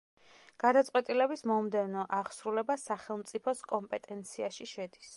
გადაწყვეტილების 0.63 1.45
მომდევნო 1.51 2.07
აღსრულება 2.21 2.81
სახელმწიფოს 2.87 3.65
კომპეტენციაში 3.75 4.73
შედის. 4.77 5.09